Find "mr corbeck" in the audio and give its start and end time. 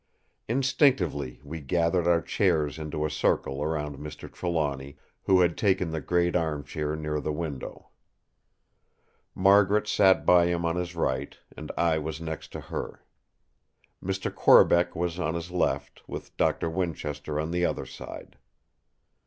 14.03-14.95